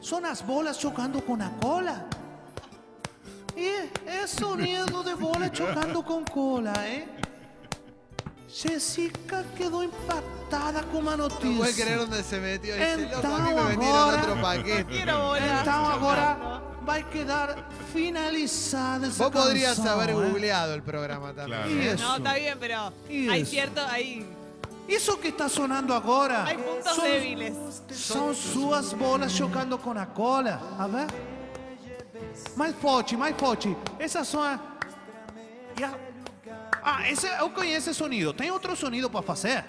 são 0.00 0.24
as 0.24 0.40
bolas 0.40 0.78
chocando 0.78 1.20
com 1.22 1.34
a 1.34 1.50
cola? 1.60 2.08
É, 3.54 3.88
é 4.22 4.26
sonido 4.26 5.04
de 5.04 5.14
bola 5.14 5.50
chocando 5.52 6.02
com 6.02 6.24
cola, 6.24 6.72
¿eh? 6.86 7.06
Jessica 8.52 9.44
quedó 9.56 9.82
impactada 9.82 10.82
con 10.92 11.04
la 11.06 11.16
No 11.16 11.28
puede 11.28 11.54
noticia. 11.54 11.84
creer 11.84 11.98
dónde 12.00 12.22
se 12.22 12.38
metió. 12.38 12.74
Dice, 12.74 13.08
loco, 13.10 13.26
a 13.26 13.38
mí 13.70 13.76
me 13.78 13.86
agora- 13.86 14.22
otro 14.22 14.42
paquete. 14.42 15.00
Então 15.00 15.86
agora 15.86 16.60
vai 16.84 17.02
quedar 17.04 17.68
finalizada 17.94 19.06
essa 19.06 19.24
Vos 19.24 19.32
podrías 19.32 19.78
haber 19.80 20.10
¿eh? 20.10 20.14
googleado 20.14 20.74
el 20.74 20.82
programa 20.82 21.32
también. 21.32 21.62
Claro. 21.62 21.94
Isso. 21.94 22.04
No, 22.08 22.16
está 22.16 22.34
bien, 22.34 22.58
pero 22.58 22.92
Y 23.08 23.28
hay 23.28 23.42
eso. 23.42 23.50
cierto, 23.50 23.80
hay, 23.88 24.26
Isso 24.88 25.18
que 25.20 25.28
está 25.28 25.48
sonando 25.48 25.94
agora 25.94 26.44
hay 26.44 26.56
puntos 26.58 26.94
são, 26.96 27.04
débiles. 27.04 27.54
são 27.92 28.34
suas 28.34 28.92
bolas 28.92 29.32
chocando 29.32 29.78
com 29.78 29.92
a 29.96 30.06
cola. 30.06 30.60
A 30.78 30.86
ver? 30.88 31.06
Mais 32.56 32.74
forte, 32.74 33.16
mais 33.16 33.34
forte. 33.38 33.74
Essas 33.98 34.26
são 34.28 34.42
as... 34.42 34.58
Ah, 36.82 37.08
esse, 37.08 37.26
eu 37.26 37.50
conheço 37.50 37.90
esse 37.90 37.98
sonido. 37.98 38.32
Tem 38.32 38.50
outro 38.50 38.74
sonido 38.74 39.08
para 39.08 39.22
fazer? 39.22 39.64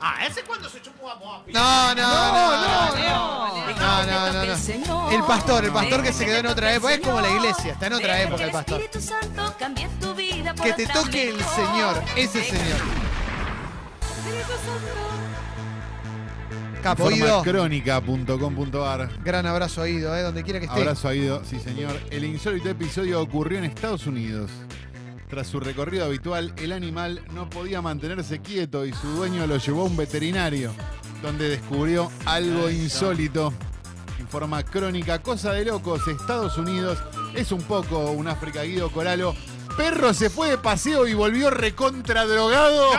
Ah, 0.00 0.26
esse 0.26 0.40
é 0.40 0.42
quando 0.42 0.68
se 0.68 0.78
chupa 0.84 1.02
uma 1.02 1.14
bola. 1.14 1.44
No, 1.46 1.94
no, 1.94 2.02
no, 2.02 2.50
no. 2.60 2.94
Leo. 2.94 3.74
No, 3.74 3.92
no, 4.04 4.32
no, 4.32 5.06
no. 5.06 5.12
El 5.12 5.22
pastor, 5.24 5.64
el 5.64 5.72
pastor 5.72 6.02
que 6.02 6.12
se 6.12 6.26
quedó 6.26 6.38
en 6.38 6.46
otra 6.46 6.74
época. 6.74 6.92
Es 6.92 7.00
como 7.00 7.20
la 7.20 7.30
iglesia, 7.30 7.72
está 7.72 7.86
en 7.86 7.92
otra 7.94 8.20
época 8.20 8.44
el 8.44 8.50
pastor. 8.50 8.82
Que 10.62 10.72
te 10.74 10.86
toque 10.86 11.30
el 11.30 11.42
Señor, 11.42 12.02
ese 12.16 12.44
Señor. 12.44 12.80
Capo, 16.84 17.10
Ido. 17.10 17.42
Crónica.com.ar 17.42 19.08
Gran 19.24 19.46
abrazo 19.46 19.80
a 19.80 19.88
Ido, 19.88 20.14
eh, 20.14 20.20
donde 20.20 20.42
quiera 20.42 20.60
que 20.60 20.66
esté. 20.66 20.80
Abrazo 20.80 21.08
a 21.08 21.14
Ido, 21.14 21.42
sí 21.42 21.58
señor. 21.58 21.98
El 22.10 22.26
insólito 22.26 22.68
episodio 22.68 23.22
ocurrió 23.22 23.56
en 23.58 23.64
Estados 23.64 24.06
Unidos. 24.06 24.50
Tras 25.34 25.48
su 25.48 25.58
recorrido 25.58 26.04
habitual, 26.04 26.54
el 26.58 26.70
animal 26.70 27.20
no 27.32 27.50
podía 27.50 27.82
mantenerse 27.82 28.38
quieto 28.38 28.86
y 28.86 28.92
su 28.92 29.08
dueño 29.16 29.48
lo 29.48 29.56
llevó 29.56 29.80
a 29.80 29.86
un 29.86 29.96
veterinario, 29.96 30.72
donde 31.22 31.48
descubrió 31.48 32.08
algo 32.24 32.70
insólito. 32.70 33.52
Informa 34.20 34.62
Crónica, 34.62 35.20
cosa 35.22 35.50
de 35.50 35.64
locos, 35.64 36.06
Estados 36.06 36.56
Unidos. 36.56 37.00
Es 37.34 37.50
un 37.50 37.62
poco 37.62 38.12
un 38.12 38.28
África 38.28 38.62
Guido 38.62 38.92
Coralo. 38.92 39.34
Perro 39.76 40.14
se 40.14 40.30
fue 40.30 40.50
de 40.50 40.58
paseo 40.58 41.04
y 41.08 41.14
volvió 41.14 41.50
recontra 41.50 42.24
drogado. 42.26 42.92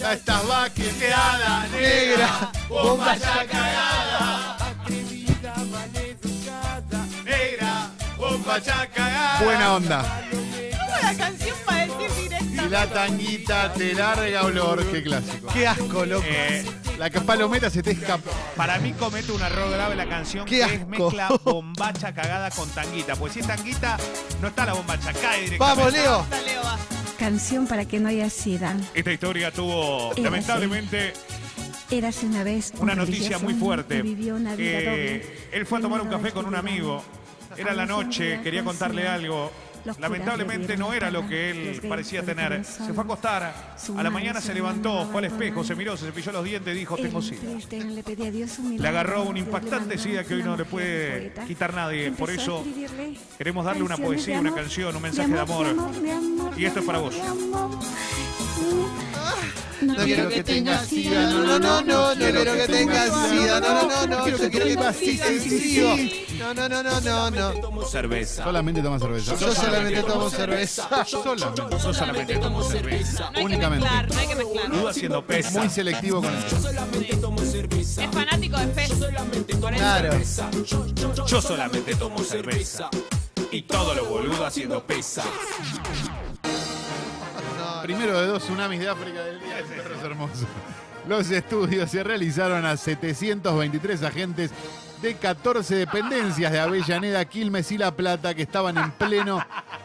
Ya 0.00 0.12
estás 0.12 0.46
vaqueteada, 0.46 1.66
Negra, 1.72 2.52
bomba 2.68 3.16
ya 3.16 3.46
cagada. 3.46 4.56
Negra, 7.24 7.90
bomba 8.16 8.58
ya 8.58 8.86
cagada. 8.88 9.40
Buena 9.44 9.74
onda. 9.74 10.22
¿Cómo 10.30 10.96
la 11.02 11.14
canción 11.16 11.56
para 11.64 11.86
decir 11.86 12.10
Y 12.18 12.22
directamente? 12.22 12.68
la 12.70 12.86
tanguita 12.86 13.72
te 13.72 13.94
larga 13.94 14.42
olor. 14.44 14.84
Qué 14.90 15.02
clásico. 15.02 15.48
Qué 15.52 15.66
asco, 15.66 16.04
loco. 16.06 16.24
Eh, 16.28 16.64
La 16.98 17.10
que 17.10 17.20
palometa 17.20 17.68
se 17.70 17.82
te 17.82 17.90
escapa. 17.92 18.30
Para 18.56 18.78
mí 18.78 18.92
comete 18.92 19.32
un 19.32 19.42
error 19.42 19.70
grave 19.70 19.96
la 19.96 20.08
canción 20.08 20.44
Qué 20.46 20.58
que 20.58 20.64
asco. 20.64 20.74
es 20.76 20.86
mezcla 20.88 21.28
bombacha 21.44 22.14
cagada 22.14 22.50
con 22.50 22.68
tanguita. 22.70 23.16
Pues 23.16 23.32
si 23.32 23.40
es 23.40 23.46
tanguita, 23.46 23.96
no 24.40 24.48
está 24.48 24.64
la 24.66 24.72
bombacha, 24.74 25.12
cae 25.12 25.42
directamente. 25.42 25.58
Vamos, 25.58 25.92
Leo. 25.92 26.26
Leo, 26.46 26.62
va. 26.62 26.78
Canción 27.18 27.66
para 27.66 27.84
que 27.86 27.98
no 27.98 28.08
haya 28.08 28.28
sida. 28.30 28.76
Esta 28.94 29.12
historia 29.12 29.50
tuvo, 29.50 30.12
Era 30.12 30.22
lamentablemente, 30.24 31.12
Érase 31.90 32.26
una 32.26 32.42
vez 32.44 32.72
una 32.78 32.92
un 32.92 32.98
noticia 32.98 33.38
muy 33.38 33.54
fuerte. 33.54 34.02
vivió 34.02 34.34
una 34.36 34.54
vida 34.56 34.70
Eh, 34.70 34.84
doble. 34.84 35.36
él 35.52 35.66
fue 35.66 35.78
a 35.78 35.82
tomar 35.82 36.00
un 36.02 36.08
café 36.08 36.32
con 36.32 36.44
un 36.46 36.54
amigo. 36.54 37.02
Era 37.56 37.72
la 37.74 37.86
noche, 37.86 38.40
quería 38.42 38.62
contarle 38.64 39.08
algo. 39.08 39.50
Lamentablemente 39.98 40.68
le 40.72 40.76
no 40.76 40.92
era 40.92 41.10
lo 41.10 41.26
que 41.26 41.50
él 41.50 41.80
parecía 41.88 42.22
tener. 42.22 42.64
Se 42.64 42.92
fue 42.92 43.02
a 43.02 43.04
acostar. 43.04 43.54
A 43.96 44.02
la 44.02 44.10
mañana 44.10 44.40
se 44.40 44.54
levantó, 44.54 45.06
fue 45.06 45.18
al 45.18 45.26
espejo, 45.26 45.64
se 45.64 45.74
miró, 45.74 45.96
se 45.96 46.06
cepilló 46.06 46.32
los 46.32 46.44
dientes 46.44 46.74
y 46.74 46.78
dijo, 46.78 46.96
tengo 46.96 47.22
sida. 47.22 47.40
le 48.78 48.88
un 48.88 48.88
agarró 48.88 49.24
le 49.24 49.36
impactante 49.36 49.98
sida 49.98 50.24
que 50.24 50.34
hoy 50.34 50.42
no 50.42 50.56
le 50.56 50.64
puede 50.64 51.32
quitar 51.46 51.74
nadie. 51.74 52.10
Por 52.12 52.30
eso 52.30 52.64
queremos 53.38 53.64
darle 53.64 53.82
una 53.82 53.96
poesía, 53.96 54.40
una 54.40 54.54
canción, 54.54 54.94
un 54.94 55.02
mensaje 55.02 55.32
de 55.32 55.40
amor. 55.40 55.66
Y 56.56 56.64
esto 56.64 56.80
es 56.80 56.86
para 56.86 56.98
vos. 56.98 57.14
No 59.82 59.94
quiero 60.04 60.28
que 60.28 60.42
tengas 60.42 60.86
sida, 60.88 61.30
no, 61.30 61.44
no, 61.44 61.58
no, 61.58 61.82
no, 61.82 62.14
no 62.14 62.20
quiero 62.20 62.54
que 62.54 62.66
tengas 62.66 63.30
sida, 63.30 63.60
no, 63.60 63.82
no, 63.82 63.88
no, 63.88 64.06
no, 64.06 64.28
yo 64.28 64.36
quiero 64.50 64.50
que 64.50 64.60
tengas 64.74 64.96
sida. 64.96 65.96
No, 66.38 66.54
no, 66.54 66.68
no, 66.68 66.82
no, 66.82 67.30
no, 67.30 67.52
no. 67.52 67.82
Cerveza. 67.86 68.44
Solamente 68.44 68.82
toma 68.82 68.98
cerveza. 68.98 69.36
Yo 69.36 69.54
solamente 69.54 70.02
tomo 70.02 70.30
cerveza. 70.30 71.04
Solamente. 71.04 71.62
Yo 71.82 71.94
solamente 71.94 72.38
tomo 72.38 72.62
cerveza. 72.62 73.20
No 73.20 73.26
hay 73.26 73.34
que 73.34 73.42
Únicamente. 73.44 73.84
mezclar, 73.84 74.08
no 74.14 74.18
hay 74.18 74.26
que 74.26 74.34
mezclar. 74.34 74.86
Haciendo 74.88 75.26
pesa. 75.26 75.58
Muy 75.58 75.70
selectivo 75.70 76.22
con 76.22 76.34
eso. 76.34 76.56
Es 76.56 78.10
fanático 78.12 78.58
de 78.58 78.84
eso. 78.84 79.06
Claro. 79.76 80.18
Yo 81.26 81.42
solamente 81.42 81.94
tomo 81.96 82.18
cerveza. 82.24 82.88
Y 83.50 83.62
todo 83.62 83.94
lo 83.94 84.04
boludo 84.06 84.44
haciendo 84.44 84.84
pesa. 84.84 85.22
No, 87.86 87.94
Primero 87.94 88.20
de 88.20 88.26
dos 88.26 88.42
tsunamis 88.42 88.80
de 88.80 88.88
África 88.88 89.22
del 89.22 89.38
día. 89.38 89.60
Es 89.60 90.02
hermoso. 90.02 90.46
Los 91.06 91.30
estudios 91.30 91.88
se 91.88 92.02
realizaron 92.02 92.66
a 92.66 92.76
723 92.76 94.02
agentes 94.02 94.50
de 95.00 95.14
14 95.14 95.76
dependencias 95.76 96.50
de 96.50 96.58
Avellaneda, 96.58 97.24
Quilmes 97.26 97.70
y 97.70 97.78
La 97.78 97.92
Plata 97.92 98.34
que 98.34 98.42
estaban 98.42 98.76
en 98.76 98.90
pleno 98.90 99.40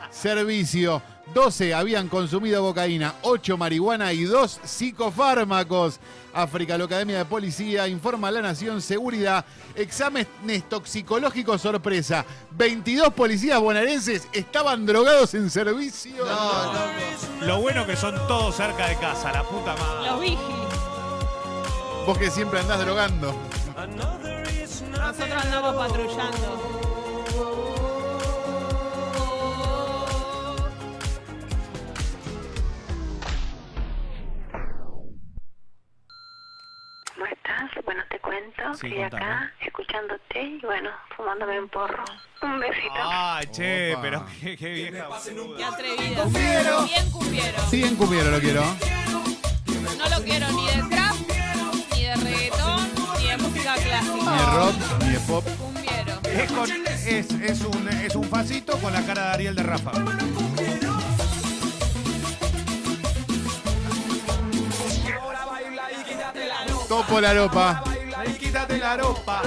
servicio. 0.09 1.01
12 1.31 1.75
habían 1.75 2.09
consumido 2.09 2.61
cocaína, 2.63 3.13
8 3.21 3.55
marihuana 3.55 4.11
y 4.13 4.23
2 4.23 4.61
psicofármacos. 4.63 5.99
África, 6.33 6.77
la 6.77 6.85
Academia 6.85 7.19
de 7.19 7.25
Policía, 7.25 7.87
informa 7.87 8.29
a 8.29 8.31
la 8.31 8.41
Nación 8.41 8.81
Seguridad. 8.81 9.45
Exámenes 9.75 10.27
toxicológicos 10.67 11.61
sorpresa. 11.61 12.25
22 12.51 13.13
policías 13.13 13.59
bonaerenses 13.59 14.27
estaban 14.33 14.87
drogados 14.87 15.35
en 15.35 15.51
servicio. 15.51 16.25
no, 16.25 16.73
no. 16.73 17.30
Lo 17.41 17.59
bueno 17.59 17.85
que 17.87 17.95
son 17.95 18.15
todos 18.27 18.55
cerca 18.55 18.87
de 18.87 18.95
casa, 18.97 19.31
la 19.31 19.43
puta 19.43 19.75
madre. 19.75 20.11
Los 20.11 20.21
vigis. 20.21 20.37
Vos 22.05 22.17
que 22.17 22.29
siempre 22.29 22.59
andás 22.59 22.79
drogando. 22.79 23.33
Nosotros 24.91 25.43
andamos 25.43 25.75
patrullando. 25.75 26.70
¿Cómo 37.21 37.31
estás? 37.33 37.85
Bueno, 37.85 38.01
te 38.09 38.19
cuento. 38.19 38.63
Sí, 38.73 38.87
Estoy 38.87 39.01
contame. 39.01 39.25
acá 39.25 39.53
escuchándote 39.63 40.41
y 40.41 40.59
bueno, 40.61 40.89
fumándome 41.15 41.59
un 41.59 41.69
porro. 41.69 42.03
Un 42.41 42.59
besito. 42.59 42.93
Ay, 42.97 43.45
che, 43.51 43.93
Opa. 43.93 44.01
pero 44.01 44.25
qué, 44.41 44.57
qué 44.57 44.69
vieja. 44.69 45.07
Qué 45.23 45.31
boluda. 45.35 45.67
atrevido. 45.67 46.23
Cumbiero. 46.23 46.81
Bien 46.83 47.11
cumbiero. 47.11 47.61
Sí, 47.69 47.83
en 47.83 47.95
Cumiero 47.95 48.31
lo 48.31 48.39
quiero. 48.39 48.63
No 49.99 50.09
lo 50.17 50.23
quiero 50.23 50.47
ni 50.53 50.65
de 50.65 50.83
trap, 50.89 51.15
ni 51.93 52.01
de 52.03 52.15
reggaetón, 52.15 52.89
ni 53.19 53.27
de 53.27 53.37
música 53.37 53.75
Ni 53.75 53.83
de 53.83 53.87
clásica. 53.89 54.51
rock, 54.55 54.75
ni 55.03 55.09
de 55.09 55.19
pop. 55.19 55.45
Cumbiero. 55.59 56.19
Es, 56.23 56.51
con- 56.51 56.71
es, 56.87 57.31
es 57.31 57.61
un, 57.61 57.87
es 57.89 58.15
un 58.15 58.23
facito 58.23 58.75
con 58.79 58.91
la 58.93 59.05
cara 59.05 59.25
de 59.27 59.33
Ariel 59.33 59.55
de 59.55 59.61
Rafa. 59.63 59.91
Topo 66.91 67.21
la 67.21 67.33
ropa. 67.33 67.81
Ay, 68.17 68.33
quítate 68.33 68.77
la 68.77 68.97
ropa. 68.97 69.41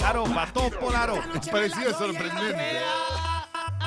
La 0.00 0.12
ropa, 0.12 0.46
topo 0.52 0.90
la 0.90 1.06
ropa. 1.06 1.22
Pareció 1.52 1.96
sorprendente. 1.96 2.80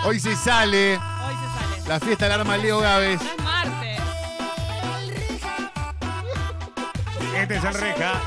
Hoy 0.06 0.22
se 0.22 0.38
sale 0.38 0.94
Hoy 0.96 1.00
se 1.36 1.48
sale. 1.60 1.90
La 1.90 2.00
fiesta 2.00 2.30
del 2.30 2.40
arma 2.40 2.56
Leo 2.56 2.80
Gávez. 2.80 3.20
No 3.22 3.30
es 3.30 3.44
martes. 3.44 4.00
Este 7.36 7.58
es 7.58 7.64
el 7.66 7.74
Reja. 7.74 8.22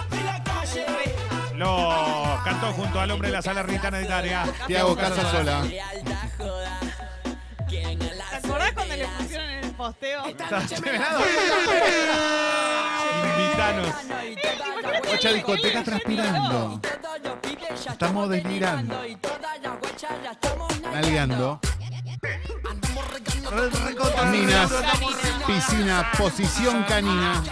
Lo 1.55 2.39
cantó 2.45 2.71
junto 2.75 3.01
al 3.01 3.11
hombre 3.13 3.29
de 3.29 3.33
la 3.33 3.41
sala 3.41 3.63
ritana 3.63 3.97
de 3.97 4.05
Italia. 4.05 4.45
Tiago 4.67 4.95
Casasola. 4.95 5.63
¿Te 7.67 8.37
acordás 8.37 8.73
cuando 8.73 8.95
le 8.95 9.07
pusieron 9.07 9.49
en 9.49 9.54
el 9.75 9.77
posteo? 9.77 10.23
Invitanos. 13.37 13.95
Ocha 15.13 15.33
discoteca 15.33 15.83
transpirando. 15.85 16.81
Estamos 17.91 18.29
delirando. 18.31 19.03
Nalgueando. 20.93 21.61
Minas. 24.31 24.71
Piscina. 25.47 26.11
Posición 26.17 26.83
canina. 26.85 27.43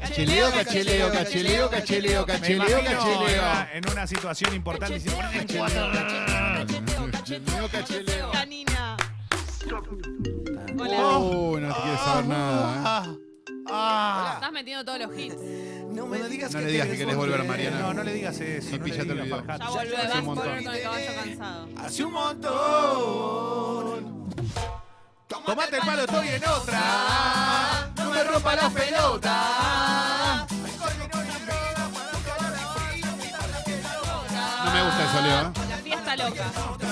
Cacheleo, 0.00 0.50
cacheleo, 0.52 1.12
cacheleo, 1.12 1.70
cacheleo, 1.70 2.20
Me 2.26 2.32
cacheleo, 2.32 2.68
imagino 2.80 3.00
cacheleo. 3.00 3.42
en- 3.72 3.84
en 3.84 3.92
una 3.92 4.06
situación 4.06 4.54
importante 4.54 4.96
en 4.96 5.46
cuatro. 5.56 5.88
Cacheleo, 7.28 7.68
cacheleo. 7.68 8.30
Canina. 8.32 8.96
Hola. 10.78 10.96
Oh, 11.18 11.58
no 11.60 11.74
te 11.74 11.80
quieres 11.82 12.00
saber 12.00 12.24
nada. 12.24 13.04
¿eh? 13.04 13.18
Ah. 13.70 14.32
Estás 14.36 14.50
metiendo 14.52 14.82
todos 14.82 14.98
los 15.00 15.18
hits. 15.18 15.36
No 15.90 16.06
me 16.06 16.26
digas 16.26 16.54
No 16.54 16.60
le 16.60 16.70
digas 16.72 16.88
que 16.88 16.96
querés 16.96 17.16
volver, 17.16 17.44
Mariana. 17.44 17.80
No, 17.80 17.92
no 17.92 18.02
le 18.02 18.14
digas 18.14 18.40
eso. 18.40 18.76
Y 18.76 18.78
no 18.78 18.86
le 18.86 18.92
te 18.92 19.02
digas, 19.02 19.18
olvidó. 19.20 19.36
Farhat. 19.44 19.60
Ya 19.60 19.68
volvé, 19.68 19.96
Hace 19.96 20.06
vas 20.06 20.14
a 20.14 20.18
un 20.20 20.24
montón. 20.24 20.46
volver 20.46 20.64
con 20.64 20.74
el 20.74 20.82
caballo 20.82 21.10
cansado. 21.22 21.68
Hace 21.76 22.04
un 22.04 22.12
montón. 22.14 23.58
Tomate 25.28 25.76
el 25.76 25.82
palo, 25.82 26.00
estoy 26.04 26.28
en 26.28 26.44
otra. 26.48 27.90
No 27.94 28.10
me 28.10 28.24
rompa 28.24 28.56
la 28.56 28.70
pelota. 28.70 30.46
No 34.64 34.72
me 34.72 34.82
gusta 34.82 35.04
eso, 35.04 35.20
Leo. 35.20 35.40
¿eh? 35.40 35.52
La 35.68 35.76
fiesta 35.76 36.16
loca. 36.16 36.87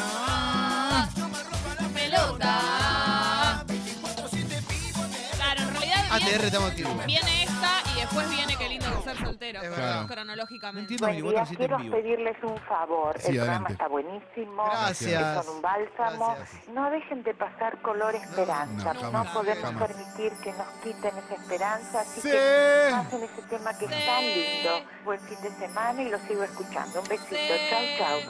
Estamos 6.35 6.71
activos. 6.71 7.07
viene 7.07 7.43
esta 7.45 7.83
y 7.95 8.01
después 8.01 8.29
viene 8.31 8.57
Qué 8.57 8.69
lindo 8.71 9.03
ser 9.05 9.17
soltero. 9.19 9.63
Es 9.63 9.71
verdad. 9.71 10.07
Cronológicamente. 10.07 10.97
Buen 10.99 11.23
día, 11.23 11.45
quiero 11.57 11.77
pedirles 11.79 12.37
un 12.43 12.59
favor. 12.63 13.17
Sí, 13.21 13.29
el 13.29 13.37
programa 13.37 13.67
adelante. 13.67 13.73
está 13.75 13.89
buenísimo. 13.89 14.65
Gracias. 14.65 15.45
Son 15.45 15.57
un 15.57 15.63
bálsamo. 15.63 16.35
Gracias. 16.37 16.69
No 16.69 16.91
dejen 16.91 17.23
de 17.23 17.35
pasar 17.35 17.81
color 17.83 18.15
esperanza. 18.15 18.95
no, 18.95 19.01
No, 19.03 19.13
jamás, 19.13 19.29
podemos 19.35 19.65
jamás. 19.65 19.89
permitir 19.89 20.33
que 20.43 20.53
nos 20.53 20.69
quiten 20.83 21.13
esa 21.19 21.35
esperanza. 21.35 22.01
Así 22.01 22.21
Sí. 22.23 22.31
que 22.31 22.89
pasen 22.91 23.23
ese 23.25 23.43
tema 23.43 23.79
que 23.79 23.87
Sí. 23.87 23.95
es 23.95 24.07
tan 24.07 24.25
lindo. 24.25 24.71
Buen 25.05 25.21
fin 25.21 25.41
de 25.43 25.51
semana 25.67 26.03
y 26.03 26.09
lo 26.11 26.19
sigo 26.21 26.43
escuchando. 26.45 27.01
Un 27.03 27.09
besito. 27.09 27.37
Sí. 27.37 27.71
Chau, 27.71 27.83
chau. 27.99 28.21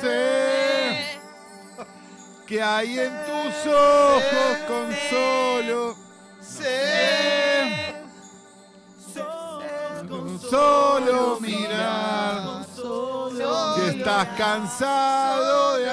Sé 0.00 1.18
que 2.46 2.60
hay 2.62 2.98
en 2.98 3.12
tus 3.24 3.66
ojos 3.72 4.56
con 4.66 4.92
solo. 5.10 6.09
Sé. 6.58 7.94
Con 10.08 10.40
solo 10.40 11.38
mirar. 11.40 12.66
Si 12.74 13.98
estás 13.98 14.26
cansado 14.36 15.78
de. 15.78 15.90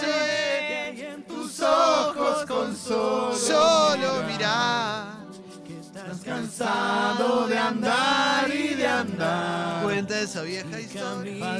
Sé 0.00 1.08
en 1.08 1.24
tus 1.24 1.60
ojos 1.60 2.44
con 2.46 2.76
solo. 2.76 3.34
Solo 3.36 4.22
mirar. 4.26 5.22
Cansado 6.24 7.46
de 7.46 7.58
andar 7.58 8.50
y 8.50 8.74
de 8.74 8.86
andar. 8.86 9.82
Cuenta 9.84 10.20
esa 10.20 10.42
vieja 10.42 10.80
historia. 10.80 11.58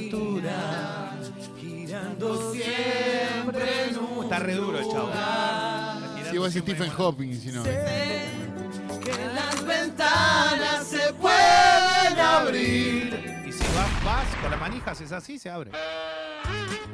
Está 4.22 4.38
re 4.38 4.54
duro 4.54 4.78
el 4.78 4.88
chavo. 4.90 5.10
Si 6.32 6.38
vos 6.38 6.54
decís 6.54 6.74
Stephen 6.74 6.90
Hawking, 6.90 7.38
si 7.38 7.52
no. 7.52 7.62
Las 7.62 9.66
ventanas 9.66 10.86
se 10.86 11.12
pueden 11.12 12.18
abrir. 12.18 13.44
Y 13.46 13.52
si 13.52 13.62
vas, 13.76 14.02
vas 14.02 14.26
con 14.40 14.50
las 14.50 14.58
manijas, 14.58 14.98
es 15.02 15.12
así, 15.12 15.38
se 15.38 15.50
abre. 15.50 15.72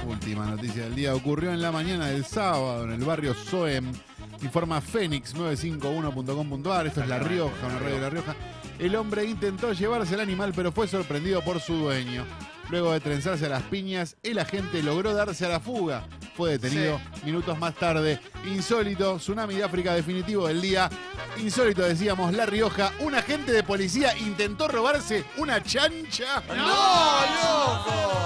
Última 0.08 0.44
noticia 0.44 0.82
del 0.82 0.96
día. 0.96 1.14
Ocurrió 1.14 1.52
en 1.52 1.62
la 1.62 1.70
mañana 1.70 2.08
del 2.08 2.24
sábado 2.24 2.82
en 2.82 2.94
el 2.94 3.04
barrio 3.04 3.32
Soem. 3.32 3.92
Informa 4.42 4.82
Fénix951.com.ar. 4.82 6.88
Esto 6.88 7.02
es 7.02 7.08
La 7.08 7.20
Rioja, 7.20 7.64
una 7.64 7.78
radio 7.78 7.94
de 7.94 8.00
La 8.00 8.10
Rioja. 8.10 8.34
El 8.80 8.96
hombre 8.96 9.24
intentó 9.24 9.72
llevarse 9.72 10.14
el 10.14 10.20
animal, 10.20 10.52
pero 10.54 10.72
fue 10.72 10.88
sorprendido 10.88 11.44
por 11.44 11.60
su 11.60 11.74
dueño. 11.74 12.24
Luego 12.70 12.92
de 12.92 12.98
trenzarse 12.98 13.46
a 13.46 13.50
las 13.50 13.62
piñas, 13.62 14.16
el 14.24 14.40
agente 14.40 14.82
logró 14.82 15.14
darse 15.14 15.46
a 15.46 15.48
la 15.48 15.60
fuga. 15.60 16.08
Fue 16.38 16.52
detenido 16.52 17.00
minutos 17.24 17.58
más 17.58 17.74
tarde. 17.74 18.20
Insólito, 18.46 19.16
tsunami 19.16 19.56
de 19.56 19.64
África 19.64 19.92
definitivo 19.92 20.46
del 20.46 20.60
día. 20.60 20.88
Insólito, 21.38 21.82
decíamos, 21.82 22.32
La 22.32 22.46
Rioja. 22.46 22.92
Un 23.00 23.16
agente 23.16 23.50
de 23.50 23.64
policía 23.64 24.16
intentó 24.16 24.68
robarse 24.68 25.24
una 25.36 25.60
chancha. 25.60 26.40
¡No, 26.46 26.54
loco! 26.54 28.17